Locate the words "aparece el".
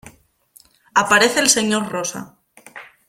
0.95-1.47